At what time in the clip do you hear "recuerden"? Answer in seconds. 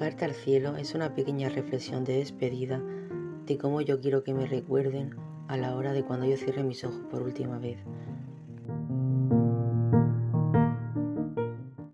4.46-5.14